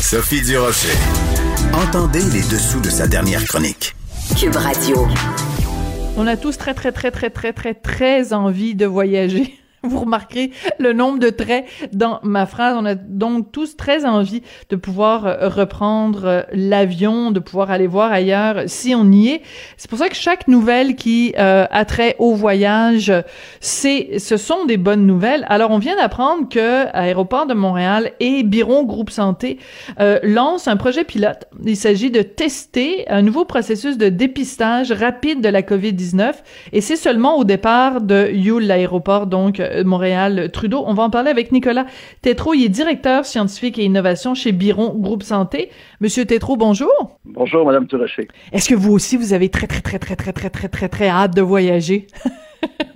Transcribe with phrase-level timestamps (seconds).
[0.00, 0.96] Sophie Durocher.
[1.72, 3.94] Entendez les dessous de sa dernière chronique.
[4.38, 5.06] Cube Radio.
[6.16, 9.58] On a tous très, très, très, très, très, très, très envie de voyager.
[9.98, 12.76] Vous remarquerez le nombre de traits dans ma phrase.
[12.78, 17.86] On a donc tous très envie de pouvoir euh, reprendre euh, l'avion, de pouvoir aller
[17.86, 19.42] voir ailleurs si on y est.
[19.76, 23.12] C'est pour ça que chaque nouvelle qui euh, a trait au voyage,
[23.60, 25.46] c'est, ce sont des bonnes nouvelles.
[25.48, 29.58] Alors, on vient d'apprendre que Aéroport de Montréal et Biron Groupe Santé
[30.00, 31.44] euh, lancent un projet pilote.
[31.64, 36.34] Il s'agit de tester un nouveau processus de dépistage rapide de la COVID-19
[36.72, 40.84] et c'est seulement au départ de Yule, l'aéroport, donc euh, Montréal-Trudeau.
[40.86, 41.86] On va en parler avec Nicolas
[42.22, 42.54] Tétrault.
[42.54, 45.70] Il est directeur scientifique et innovation chez Biron Groupe Santé.
[46.00, 47.18] Monsieur Tétrault, bonjour.
[47.24, 48.28] Bonjour, Madame Turocher.
[48.52, 51.08] Est-ce que vous aussi, vous avez très, très, très, très, très, très, très, très, très
[51.08, 52.06] hâte de voyager?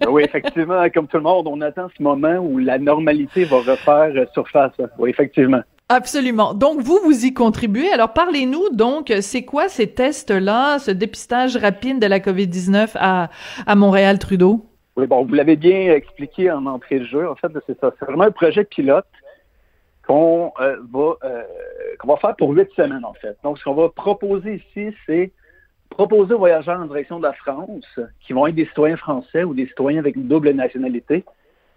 [0.01, 3.59] Ben oui, effectivement, comme tout le monde, on attend ce moment où la normalité va
[3.59, 4.73] refaire euh, surface.
[4.99, 5.63] Oui, effectivement.
[5.89, 6.55] Absolument.
[6.55, 7.93] Donc, vous, vous y contribuez.
[7.93, 13.29] Alors, parlez-nous donc, c'est quoi ces tests-là, ce dépistage rapide de la COVID-19 à,
[13.67, 14.71] à Montréal-Trudeau?
[14.96, 17.29] Oui, bon, vous l'avez bien expliqué en entrée de jeu.
[17.29, 17.93] En fait, c'est ça.
[17.98, 19.07] C'est vraiment un projet pilote
[20.07, 21.43] qu'on euh, va euh,
[22.04, 23.37] va faire pour huit semaines, en fait.
[23.43, 25.32] Donc, ce qu'on va proposer ici, c'est
[25.88, 29.54] proposer aux voyageurs en direction de la France, qui vont être des citoyens français ou
[29.54, 31.24] des citoyens avec une double nationalité,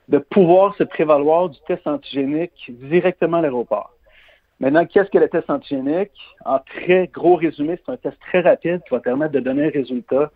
[0.08, 3.92] de pouvoir se prévaloir du test antigénique directement à l'aéroport.
[4.60, 6.12] Maintenant, qu'est-ce que le test antigénique?
[6.46, 9.70] En très gros résumé, c'est un test très rapide qui va permettre de donner un
[9.70, 10.32] résultat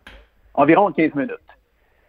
[0.54, 1.38] environ en 15 minutes.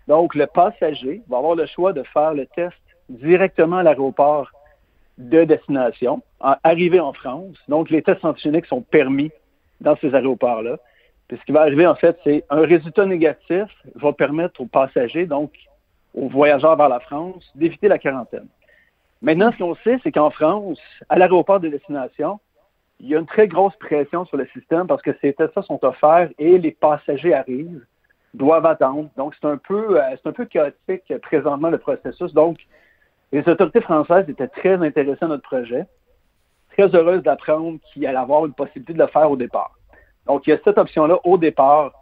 [0.09, 2.77] Donc, le passager va avoir le choix de faire le test
[3.09, 4.51] directement à l'aéroport
[5.19, 7.57] de destination, arrivé en France.
[7.69, 9.31] Donc, les tests antigéniques sont permis
[9.81, 10.79] dans ces aéroports-là.
[11.29, 15.27] Puis ce qui va arriver, en fait, c'est un résultat négatif va permettre aux passagers,
[15.27, 15.53] donc
[16.15, 18.49] aux voyageurs vers la France, d'éviter la quarantaine.
[19.23, 22.41] Maintenant, ce qu'on sait, c'est qu'en France, à l'aéroport de destination,
[22.99, 25.85] il y a une très grosse pression sur le système parce que ces tests sont
[25.85, 27.85] offerts et les passagers arrivent,
[28.35, 29.09] doivent attendre.
[29.17, 32.33] Donc, c'est un peu, euh, c'est un peu chaotique présentement le processus.
[32.33, 32.59] Donc,
[33.33, 35.87] les autorités françaises étaient très intéressées à notre projet,
[36.73, 39.73] très heureuses d'apprendre qu'il allait avoir une possibilité de le faire au départ.
[40.27, 41.93] Donc, il y a cette option-là au départ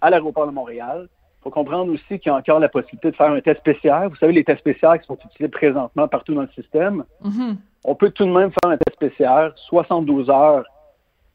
[0.00, 1.08] à l'aéroport de Montréal.
[1.40, 4.08] Il faut comprendre aussi qu'il y a encore la possibilité de faire un test spécial.
[4.08, 7.04] Vous savez, les tests spéciaux qui sont utilisés présentement partout dans le système.
[7.22, 7.56] Mhm.
[7.84, 10.64] On peut tout de même faire un test spécial 72 heures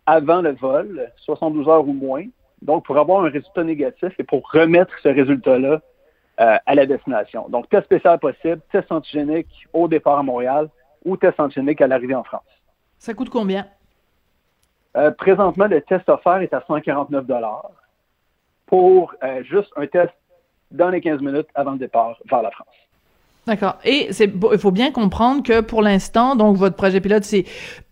[0.05, 2.25] avant le vol, 72 heures ou moins.
[2.63, 5.81] Donc, pour avoir un résultat négatif et pour remettre ce résultat-là
[6.39, 7.47] euh, à la destination.
[7.49, 10.69] Donc, test spécial possible, test antigénique au départ à Montréal
[11.05, 12.41] ou test antigénique à l'arrivée en France.
[12.97, 13.67] Ça coûte combien?
[14.95, 17.25] Euh, présentement, le test offert est à 149
[18.65, 20.13] pour euh, juste un test
[20.71, 22.67] dans les 15 minutes avant le départ vers la France.
[23.45, 23.77] D'accord.
[23.83, 27.43] Et il faut bien comprendre que pour l'instant, donc votre projet pilote, c'est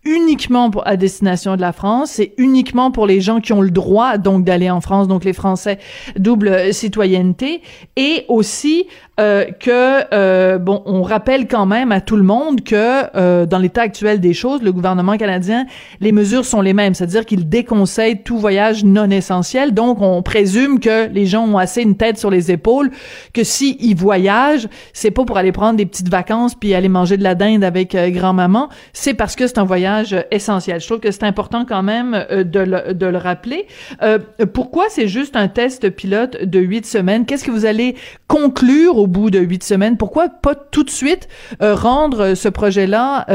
[0.04, 3.70] uniquement pour, à destination de la France, c'est uniquement pour les gens qui ont le
[3.70, 5.78] droit donc d'aller en France, donc les Français
[6.16, 7.62] double citoyenneté,
[7.96, 8.86] et aussi
[9.20, 13.58] euh, que euh, bon, on rappelle quand même à tout le monde que euh, dans
[13.58, 15.66] l'état actuel des choses, le gouvernement canadien,
[16.00, 19.74] les mesures sont les mêmes, c'est-à-dire qu'il déconseille tout voyage non essentiel.
[19.74, 22.90] Donc on présume que les gens ont assez une tête sur les épaules
[23.34, 27.16] que si ils voyagent, c'est pas pour aller prendre des petites vacances puis aller manger
[27.16, 29.91] de la dinde avec euh, grand-maman, c'est parce que c'est un voyage
[30.30, 30.80] essentiel.
[30.80, 32.60] Je trouve que c'est important quand même euh, de,
[33.06, 33.66] le, rappeler.
[34.02, 34.18] Euh,
[34.52, 37.26] pourquoi c'est juste un test pilote de huit semaines?
[37.26, 37.96] Qu'est-ce que vous allez
[38.28, 39.96] conclure au bout de huit semaines?
[39.96, 41.28] Pourquoi pas tout de suite
[41.62, 43.26] euh, rendre ce projet-là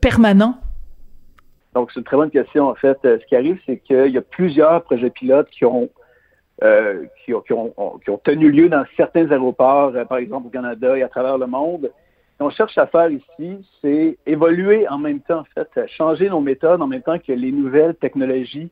[0.00, 0.56] permanent?
[1.74, 2.98] Donc, c'est une très bonne question, en fait.
[3.02, 5.88] Ce qui arrive, c'est qu'il y a plusieurs projets pilotes qui, ont,
[7.24, 11.08] qui, ont, qui, ont, tenu lieu dans certains aéroports, par exemple au Canada et à
[11.08, 11.90] travers le monde
[12.40, 16.80] qu'on cherche à faire ici, c'est évoluer en même temps, en fait, changer nos méthodes
[16.80, 18.70] en même temps que les nouvelles technologies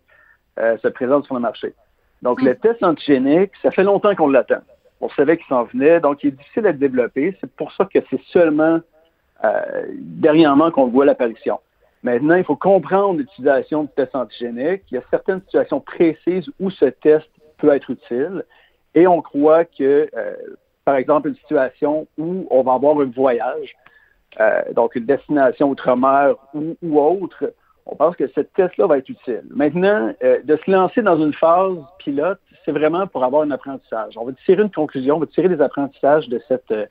[0.58, 1.74] euh, se présentent sur le marché.
[2.22, 4.62] Donc, le test antigénique, ça fait longtemps qu'on l'attend.
[5.02, 7.36] On savait qu'il s'en venait, donc il est difficile à développer.
[7.42, 8.80] C'est pour ça que c'est seulement
[9.44, 11.60] euh, dernièrement qu'on voit l'apparition.
[12.02, 14.82] Maintenant, il faut comprendre l'utilisation du test antigénique.
[14.90, 17.28] Il y a certaines situations précises où ce test
[17.58, 18.44] peut être utile.
[18.94, 20.34] Et on croit que euh,
[20.88, 23.76] par exemple, une situation où on va avoir un voyage,
[24.40, 27.52] euh, donc une destination outre-mer ou, autre,
[27.84, 29.44] on pense que ce test-là va être utile.
[29.50, 34.16] Maintenant, euh, de se lancer dans une phase pilote, c'est vraiment pour avoir un apprentissage.
[34.16, 36.86] On va tirer une conclusion, on va tirer des apprentissages de, cette, euh,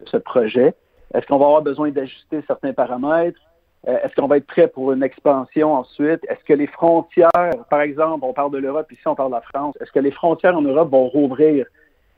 [0.00, 0.74] de ce projet.
[1.14, 3.38] Est-ce qu'on va avoir besoin d'ajuster certains paramètres?
[3.86, 6.24] Est-ce qu'on va être prêt pour une expansion ensuite?
[6.28, 7.30] Est-ce que les frontières,
[7.70, 10.10] par exemple, on parle de l'Europe, ici on parle de la France, est-ce que les
[10.10, 11.66] frontières en Europe vont rouvrir?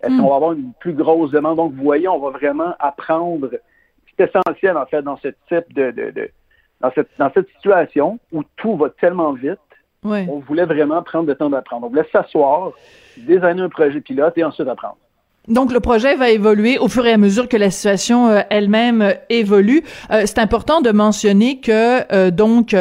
[0.03, 1.57] Est-ce qu'on va avoir une plus grosse demande?
[1.57, 3.51] Donc, vous voyez, on va vraiment apprendre.
[4.19, 6.31] C'est essentiel, en fait, dans ce type de, de,
[6.81, 9.59] dans cette, dans cette situation où tout va tellement vite,
[10.03, 11.87] on voulait vraiment prendre le temps d'apprendre.
[11.87, 12.73] On voulait s'asseoir,
[13.19, 14.97] designer un projet pilote et ensuite apprendre.
[15.51, 19.03] Donc le projet va évoluer au fur et à mesure que la situation euh, elle-même
[19.03, 19.83] euh, évolue.
[20.13, 22.77] Euh, c'est important de mentionner que donc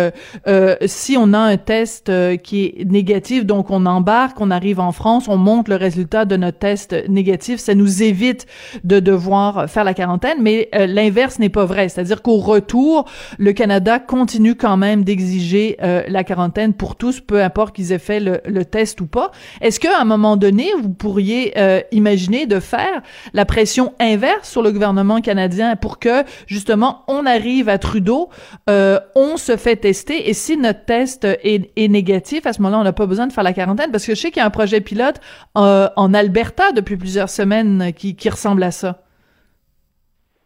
[0.86, 2.12] si on a un test
[2.44, 6.36] qui est négatif, donc on embarque, on arrive en France, on montre le résultat de
[6.36, 8.46] notre test négatif, ça nous évite
[8.84, 10.38] de devoir faire la quarantaine.
[10.42, 13.06] Mais l'inverse n'est pas vrai, c'est-à-dire qu'au retour,
[13.40, 18.20] le Canada continue quand même d'exiger la quarantaine pour tous, peu importe qu'ils aient fait
[18.20, 19.32] le, le, test ou pas.
[19.62, 21.54] Est-ce qu'à un moment donné, vous pourriez
[21.92, 23.02] imaginer de faire
[23.34, 28.30] la pression inverse sur le gouvernement canadien pour que justement on arrive à Trudeau,
[28.70, 32.84] euh, on se fait tester et si notre test est, négatif, à ce moment-là, on
[32.84, 34.52] n'a pas besoin de faire la quarantaine parce que je sais qu'il y a un
[34.52, 35.20] projet pilote
[35.58, 39.02] euh, en Alberta depuis plusieurs semaines qui, ressemble à ça.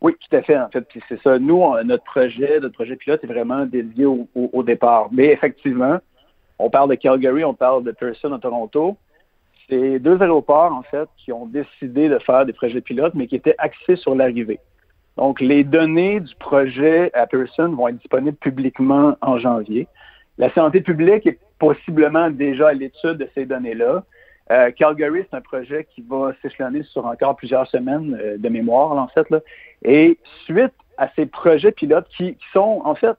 [0.01, 0.57] Oui, tout à fait.
[0.57, 1.39] En fait, c'est ça.
[1.39, 5.09] Nous, notre projet, notre projet pilote est vraiment dédié au, au, départ.
[5.11, 5.97] Mais effectivement,
[6.59, 8.97] on parle de Calgary, on parle de Pearson à Toronto.
[9.69, 13.35] C'est deux aéroports, en fait, qui ont décidé de faire des projets pilotes, mais qui
[13.35, 14.59] étaient axés sur l'arrivée.
[15.17, 19.87] Donc, les données du projet à Pearson vont être disponibles publiquement en janvier.
[20.37, 24.03] La santé publique est possiblement déjà à l'étude de ces données-là.
[24.51, 28.91] Euh, Calgary, c'est un projet qui va s'échelonner sur encore plusieurs semaines euh, de mémoire,
[28.91, 29.29] en fait.
[29.29, 29.39] Là.
[29.83, 33.15] Et suite à ces projets pilotes qui, sont, en fait,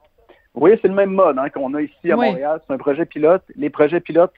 [0.55, 2.61] vous voyez, c'est le même mode hein, qu'on a ici à Montréal.
[2.67, 3.43] C'est un projet pilote.
[3.57, 4.35] Les projets pilotes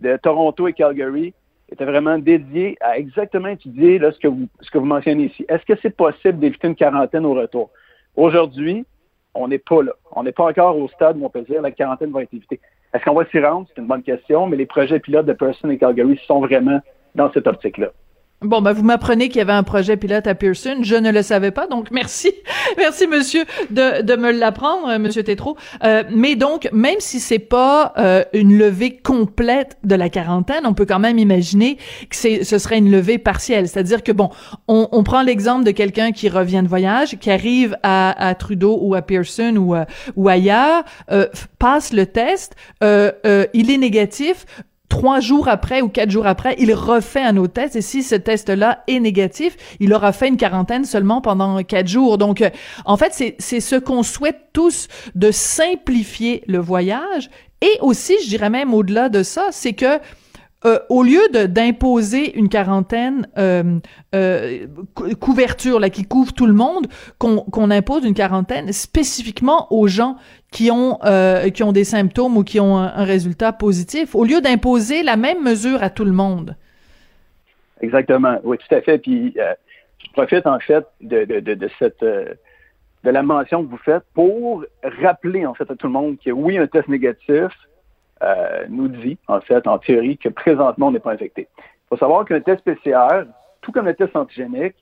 [0.00, 1.32] de Toronto et Calgary
[1.70, 5.44] était vraiment dédié à exactement étudier là, ce, que vous, ce que vous mentionnez ici.
[5.48, 7.70] Est-ce que c'est possible d'éviter une quarantaine au retour?
[8.16, 8.84] Aujourd'hui,
[9.34, 9.92] on n'est pas là.
[10.12, 12.60] On n'est pas encore au stade où on peut dire la quarantaine va être évitée.
[12.92, 13.66] Est-ce qu'on va s'y rendre?
[13.68, 16.80] C'est une bonne question, mais les projets pilotes de Person et Calgary sont vraiment
[17.14, 17.90] dans cette optique-là.
[18.44, 20.76] Bon, ben vous m'apprenez qu'il y avait un projet pilote à Pearson.
[20.82, 22.30] Je ne le savais pas, donc merci,
[22.76, 25.56] merci monsieur de, de me l'apprendre, euh, monsieur Tétrault.
[25.82, 30.74] Euh, mais donc, même si c'est pas euh, une levée complète de la quarantaine, on
[30.74, 31.76] peut quand même imaginer
[32.10, 33.66] que c'est, ce serait une levée partielle.
[33.66, 34.28] C'est-à-dire que bon,
[34.68, 38.78] on, on prend l'exemple de quelqu'un qui revient de voyage, qui arrive à, à Trudeau
[38.82, 39.74] ou à Pearson ou,
[40.16, 40.84] ou ailleurs,
[41.58, 44.44] passe le test, il est négatif
[44.88, 48.14] trois jours après ou quatre jours après, il refait un autre test et si ce
[48.14, 52.18] test-là est négatif, il aura fait une quarantaine seulement pendant quatre jours.
[52.18, 52.50] Donc, euh,
[52.84, 58.50] en fait, c'est ce qu'on souhaite tous de simplifier le voyage et aussi, je dirais
[58.50, 59.98] même au-delà de ça, c'est que
[60.66, 63.78] euh, au lieu d'imposer une quarantaine euh,
[64.14, 64.66] euh,
[65.20, 66.86] couverture là qui couvre tout le monde,
[67.18, 70.16] qu'on impose une quarantaine spécifiquement aux gens
[70.50, 70.98] qui ont
[71.52, 75.42] qui ont des symptômes ou qui ont un, résultat positif, au lieu d'imposer la même
[75.42, 76.56] mesure à tout le monde.
[77.80, 78.98] Exactement, oui, tout à fait.
[78.98, 82.02] Puis je profite en fait de, de, de, de cette
[83.04, 84.64] de la mention que vous faites pour
[85.02, 87.52] rappeler en fait à tout le monde que oui, un test négatif,
[88.24, 91.48] euh, nous dit, en fait, en théorie, que présentement, on n'est pas infecté.
[91.58, 93.24] Il faut savoir qu'un test PCR,
[93.60, 94.74] tout comme le test antigénique,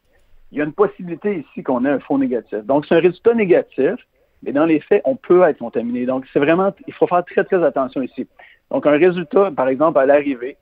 [0.50, 2.58] il y a une possibilité ici qu'on ait un faux négatif.
[2.64, 3.94] Donc, c'est un résultat négatif,
[4.42, 6.04] mais dans les faits, on peut être contaminé.
[6.04, 8.26] Donc, c'est vraiment, il faut faire très, très attention ici.
[8.70, 10.56] Donc, un résultat, par exemple, à l'arrivée,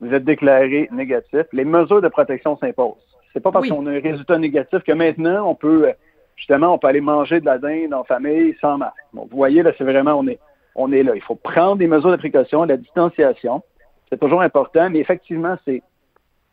[0.00, 2.94] vous êtes déclaré négatif, les mesures de protection s'imposent.
[3.32, 5.92] C'est pas parce qu'on a un résultat négatif que maintenant, on peut,
[6.36, 8.94] justement, on peut aller manger de la dinde en famille sans masque.
[9.12, 10.38] Donc, vous voyez, là, c'est vraiment, on est,
[10.74, 11.12] on est là.
[11.14, 13.62] Il faut prendre des mesures de précaution, la distanciation.
[14.10, 15.82] C'est toujours important, mais effectivement, c'est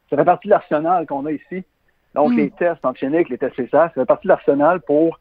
[0.09, 1.63] ça fait partie de l'arsenal qu'on a ici.
[2.15, 2.37] Donc, hmm.
[2.37, 5.19] les tests antigéniques, les tests CSA, ça fait partie de l'arsenal pour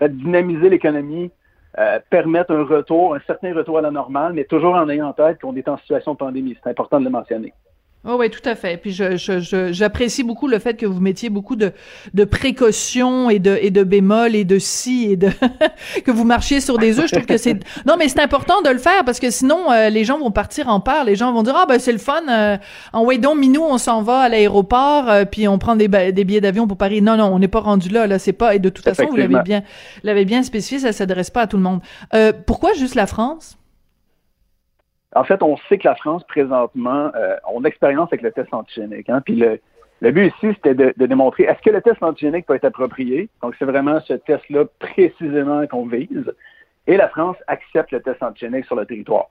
[0.00, 1.30] dynamiser l'économie,
[1.78, 5.12] euh, permettre un retour, un certain retour à la normale, mais toujours en ayant en
[5.12, 6.56] tête qu'on est en situation de pandémie.
[6.62, 7.52] C'est important de le mentionner.
[8.04, 8.78] Oh oui, tout à fait.
[8.78, 11.70] Puis je, je, j'apprécie beaucoup le fait que vous mettiez beaucoup de,
[12.14, 15.30] de précautions et de, et de bémols et de si et de
[16.04, 17.06] que vous marchiez sur des œufs.
[17.06, 19.88] Je trouve que c'est non, mais c'est important de le faire parce que sinon euh,
[19.88, 21.04] les gens vont partir en peur.
[21.04, 22.22] Les gens vont dire ah ben c'est le fun.
[22.28, 22.56] Euh,
[22.92, 26.24] en way donc minou, on s'en va à l'aéroport euh, puis on prend des, des
[26.24, 27.02] billets d'avion pour Paris.
[27.02, 28.08] Non non, on n'est pas rendu là.
[28.08, 28.56] Là c'est pas.
[28.56, 29.62] Et de toute façon, vous l'avez bien
[30.02, 31.80] l'avez bien spécifié, ça s'adresse pas à tout le monde.
[32.14, 33.58] Euh, pourquoi juste la France?
[35.14, 39.10] En fait, on sait que la France, présentement, euh, on expérience avec le test antigénique.
[39.10, 39.60] Hein, puis le,
[40.00, 43.28] le but ici, c'était de, démontrer est-ce que le test antigénique peut être approprié?
[43.42, 46.32] Donc, c'est vraiment ce test-là précisément qu'on vise.
[46.86, 49.26] Et la France accepte le test antigénique sur le territoire.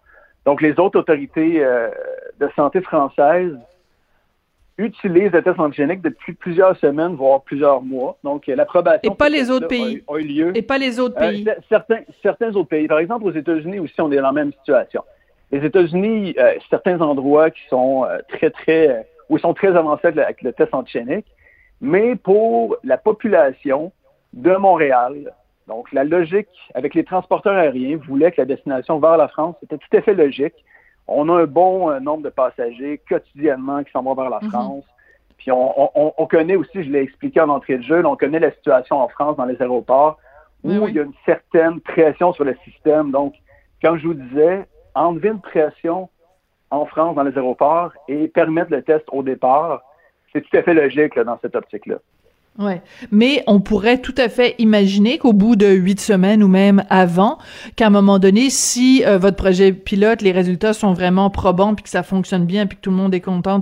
[0.45, 1.89] Donc, les autres autorités euh,
[2.39, 3.57] de santé françaises
[4.77, 8.17] utilisent le test antigénique depuis plusieurs semaines, voire plusieurs mois.
[8.23, 9.11] Donc, l'approbation.
[9.11, 10.03] Et pas les autres pays.
[10.07, 10.51] A, eu lieu.
[10.55, 11.45] Et pas les autres euh, pays.
[11.69, 12.87] certains, certains autres pays.
[12.87, 15.03] Par exemple, aux États-Unis aussi, on est dans la même situation
[15.51, 20.07] les États-Unis, euh, certains endroits qui sont euh, très, très, où ils sont très avancés
[20.07, 21.27] avec le, test antigénique,
[21.81, 23.91] mais pour la population
[24.33, 25.33] de Montréal,
[25.67, 29.77] Donc, la logique avec les transporteurs aériens voulait que la destination vers la France était
[29.77, 30.55] tout à fait logique.
[31.07, 34.49] On a un bon euh, nombre de passagers quotidiennement qui s'en vont vers la mhm.
[34.49, 34.85] France.
[35.37, 38.97] Puis on, connaît aussi, je l'ai expliqué en entrée de jeu, on connaît la situation
[38.97, 40.19] en France dans les aéroports
[40.63, 43.09] où il y a une certaine pression sur le système.
[43.09, 43.33] Donc,
[43.81, 46.09] comme je vous disais, enlever une pression
[46.69, 49.83] en France dans les aéroports et permettre le test au départ,
[50.31, 51.97] c'est tout à fait logique dans cette optique-là.
[52.59, 52.81] Ouais,
[53.11, 57.37] mais on pourrait tout à fait imaginer qu'au bout de huit semaines ou même avant,
[57.77, 61.83] qu'à un moment donné, si euh, votre projet pilote, les résultats sont vraiment probants, puis
[61.83, 63.61] que ça fonctionne bien, puis que tout le monde est content,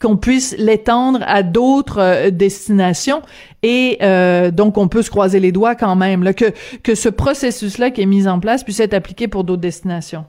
[0.00, 3.22] qu'on puisse l'étendre à d'autres euh, destinations
[3.64, 6.52] et euh, donc on peut se croiser les doigts quand même, que
[6.84, 10.24] que ce processus-là qui est mis en place puisse être appliqué pour d'autres destinations.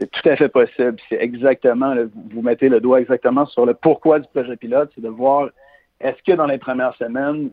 [0.00, 0.96] C'est tout à fait possible.
[1.08, 1.94] C'est exactement,
[2.32, 5.50] vous mettez le doigt exactement sur le pourquoi du projet pilote, c'est de voir
[6.04, 7.50] est-ce que dans les premières semaines,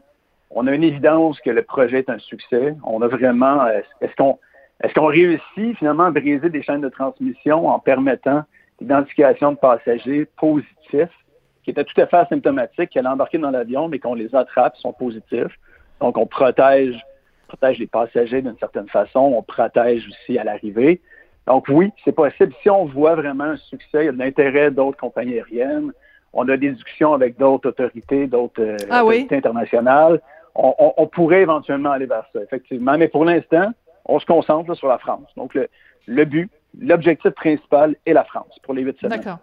[0.49, 2.75] on a une évidence que le projet est un succès?
[2.83, 3.65] On a vraiment,
[4.01, 8.43] est-ce qu'on réussit finalement à briser des chaînes de transmission en permettant
[8.81, 11.15] l'identification de passagers positifs
[11.63, 14.75] qui étaient tout à fait asymptomatiques, qui allaient embarquer dans l'avion, mais qu'on les attrape,
[14.77, 15.57] sont positifs?
[16.01, 16.99] Donc, on protège,
[17.47, 20.99] protège les passagers d'une certaine façon, on protège aussi à l'arrivée.
[21.47, 22.53] Donc, oui, c'est possible.
[22.61, 25.93] Si on voit vraiment un succès, il y a de l'intérêt d'autres compagnies aériennes,
[26.33, 30.21] on a des discussions avec d'autres autorités, d'autres euh, ah autorités internationales.
[30.53, 32.97] On, pourrait éventuellement aller vers ça, effectivement.
[32.97, 33.71] Mais pour l'instant,
[34.03, 35.29] on se concentre sur la France.
[35.37, 35.69] Donc, le,
[36.07, 39.19] le but, l'objectif principal est la France pour les huit semaines.
[39.19, 39.39] D'accord.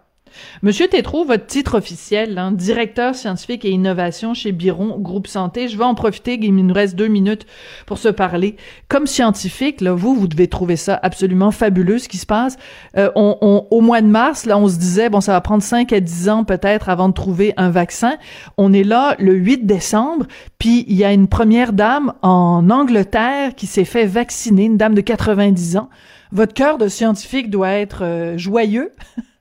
[0.61, 5.77] Monsieur Tétrault, votre titre officiel, hein, directeur scientifique et innovation chez Biron Groupe Santé, je
[5.77, 7.45] vais en profiter, il nous reste deux minutes
[7.85, 8.55] pour se parler.
[8.87, 12.57] Comme scientifique, vous, vous devez trouver ça absolument fabuleux, ce qui se passe.
[12.97, 15.99] Euh, au mois de mars, là, on se disait, bon, ça va prendre 5 à
[15.99, 18.17] 10 ans peut-être avant de trouver un vaccin.
[18.57, 20.25] On est là le 8 décembre,
[20.57, 24.95] puis il y a une première dame en Angleterre qui s'est fait vacciner, une dame
[24.95, 25.89] de 90 ans.
[26.31, 28.91] Votre cœur de scientifique doit être euh, joyeux.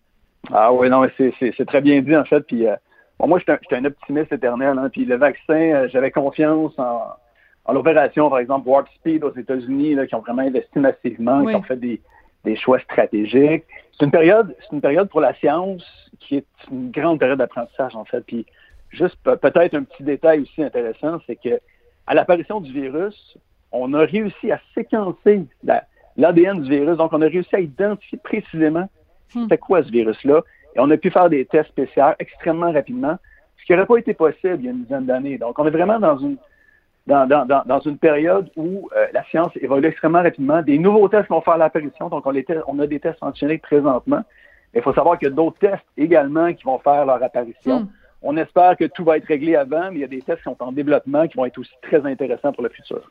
[0.52, 2.40] Ah oui, non, c'est très bien dit, en fait.
[2.40, 2.76] Puis, euh,
[3.20, 4.78] moi, j'étais un, un, optimiste éternel.
[4.78, 7.02] Hein, puis le vaccin, euh, j'avais confiance en,
[7.64, 11.62] en l'opération, par exemple, Warp Speed aux États-Unis, qui ont vraiment investi massivement, qui ont
[11.62, 12.00] fait des,
[12.44, 13.64] des choix stratégiques.
[13.92, 15.84] C'est une période, c'est une période pour la science
[16.20, 18.20] qui est une grande période d'apprentissage, en fait.
[18.22, 18.46] Puis,
[18.90, 21.60] juste peut-être un petit détail aussi intéressant, c'est que
[22.06, 23.36] à l'apparition du virus,
[23.70, 25.44] on a réussi à séquencer
[26.16, 26.96] l'ADN du virus.
[26.96, 28.88] Donc, on a réussi à identifier précisément.
[29.32, 30.42] C'était quoi ce virus-là?
[30.74, 33.16] Et on a pu faire des tests spéciaux extrêmement rapidement,
[33.58, 35.38] ce qui n'aurait pas été possible il y a une dizaine d'années.
[35.38, 36.36] Donc, on est vraiment dans une,
[37.06, 40.62] dans, dans, dans une période où euh, la science évolue extrêmement rapidement.
[40.62, 42.08] Des nouveaux tests vont faire l'apparition.
[42.08, 42.32] Donc, on,
[42.66, 44.22] on, a des tests antigéniques présentement.
[44.74, 47.80] Il faut savoir qu'il y a d'autres tests également qui vont faire leur apparition.
[47.80, 47.88] Hmm.
[48.20, 50.44] On espère que tout va être réglé avant, mais il y a des tests qui
[50.44, 53.10] sont en développement qui vont être aussi très intéressants pour le futur.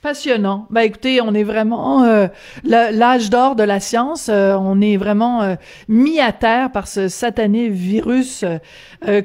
[0.00, 0.68] Passionnant.
[0.70, 2.28] Ben écoutez, on est vraiment euh,
[2.62, 4.28] l'âge d'or de la science.
[4.28, 5.56] Euh, on est vraiment euh,
[5.88, 8.44] mis à terre par ce satané virus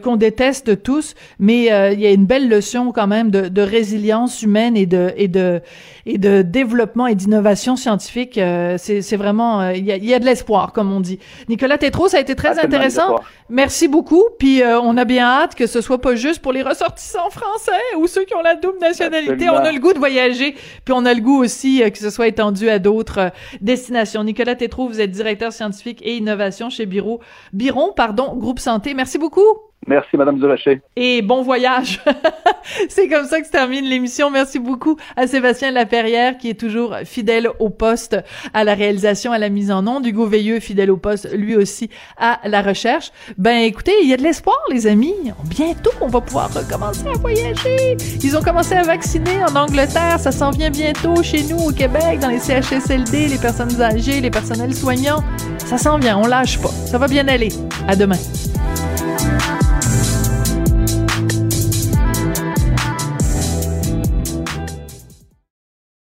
[0.04, 1.14] qu'on déteste tous.
[1.38, 5.14] Mais il y a une belle leçon quand même de, de résilience humaine et de
[5.16, 5.62] et de
[6.08, 8.40] et de développement et d'innovation scientifique.
[8.78, 11.20] C'est vraiment il y a, y, a, de l'espoir comme on dit.
[11.50, 13.20] Nicolas Tétrault, ça a été très intéressant.
[13.50, 14.24] Merci beaucoup.
[14.40, 18.08] Puis on a bien hâte que ce soit pas juste pour les ressortissants français ou
[18.08, 19.50] ceux qui ont la double nationalité.
[19.50, 22.10] On a le goût de voyager puis on a le goût aussi euh, que ce
[22.10, 23.30] soit étendu à d'autres euh,
[23.62, 24.24] destinations.
[24.24, 28.94] Nicolas Tétrault, vous êtes directeur scientifique et innovation chez Biro, Biron, pardon, Groupe Santé.
[28.94, 29.73] Merci beaucoup.
[29.88, 30.82] Merci, Madame Durocher.
[30.96, 32.02] Et bon voyage.
[32.90, 34.30] C'est comme ça que se termine l'émission.
[34.30, 38.18] Merci beaucoup à Sébastien Laperrière, qui est toujours fidèle au poste,
[38.54, 40.06] à la réalisation, à la mise en onde.
[40.06, 43.12] Hugo Veilleux, fidèle au poste, lui aussi, à la recherche.
[43.38, 45.16] Ben, écoutez, il y a de l'espoir, les amis.
[45.46, 47.98] Bientôt, on va pouvoir recommencer à voyager.
[48.24, 50.20] Ils ont commencé à vacciner en Angleterre.
[50.20, 54.32] Ça s'en vient bientôt chez nous, au Québec, dans les CHSLD, les personnes âgées, les
[54.32, 55.24] personnels soignants.
[55.58, 56.18] Ça s'en vient.
[56.18, 56.70] On lâche pas.
[56.70, 57.50] Ça va bien aller.
[57.88, 58.18] À demain.